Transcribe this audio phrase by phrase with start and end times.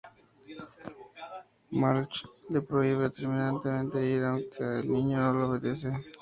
[1.79, 2.19] Marge
[2.53, 5.89] le prohíbe terminantemente ir, aunque el niño no le obedece.